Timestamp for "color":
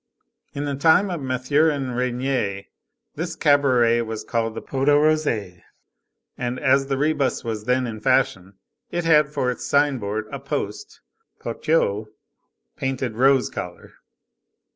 13.51-13.93